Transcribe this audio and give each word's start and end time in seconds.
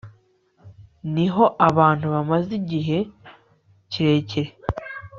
ni 1.13 1.25
ho 1.33 1.43
abantu 1.69 2.05
bamaze 2.13 2.49
igihe 2.61 2.97
kirekire 3.91 4.51